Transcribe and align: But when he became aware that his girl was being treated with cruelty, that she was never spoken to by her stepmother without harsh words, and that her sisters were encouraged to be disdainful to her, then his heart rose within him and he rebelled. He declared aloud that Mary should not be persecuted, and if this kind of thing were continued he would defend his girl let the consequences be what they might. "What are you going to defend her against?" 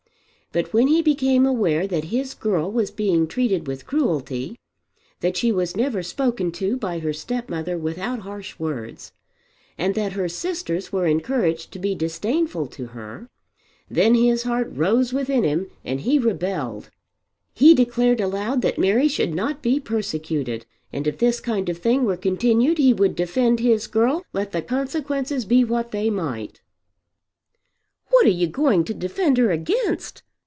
But 0.53 0.73
when 0.73 0.87
he 0.89 1.01
became 1.01 1.45
aware 1.45 1.87
that 1.87 2.03
his 2.11 2.33
girl 2.33 2.69
was 2.69 2.91
being 2.91 3.25
treated 3.25 3.67
with 3.67 3.85
cruelty, 3.87 4.59
that 5.21 5.37
she 5.37 5.49
was 5.49 5.77
never 5.77 6.03
spoken 6.03 6.51
to 6.59 6.75
by 6.75 6.99
her 6.99 7.13
stepmother 7.13 7.77
without 7.77 8.19
harsh 8.19 8.59
words, 8.59 9.13
and 9.77 9.95
that 9.95 10.11
her 10.11 10.27
sisters 10.27 10.91
were 10.91 11.07
encouraged 11.07 11.71
to 11.71 11.79
be 11.79 11.95
disdainful 11.95 12.67
to 12.67 12.87
her, 12.87 13.29
then 13.89 14.13
his 14.13 14.43
heart 14.43 14.69
rose 14.73 15.13
within 15.13 15.45
him 15.45 15.67
and 15.85 16.01
he 16.01 16.19
rebelled. 16.19 16.89
He 17.53 17.73
declared 17.73 18.19
aloud 18.19 18.61
that 18.61 18.77
Mary 18.77 19.07
should 19.07 19.33
not 19.33 19.61
be 19.61 19.79
persecuted, 19.79 20.65
and 20.91 21.07
if 21.07 21.19
this 21.19 21.39
kind 21.39 21.69
of 21.69 21.77
thing 21.77 22.03
were 22.03 22.17
continued 22.17 22.77
he 22.77 22.93
would 22.93 23.15
defend 23.15 23.61
his 23.61 23.87
girl 23.87 24.25
let 24.33 24.51
the 24.51 24.61
consequences 24.61 25.45
be 25.45 25.63
what 25.63 25.91
they 25.91 26.09
might. 26.09 26.59
"What 28.09 28.25
are 28.25 28.29
you 28.29 28.47
going 28.47 28.83
to 28.83 28.93
defend 28.93 29.37
her 29.37 29.49
against?" 29.51 30.23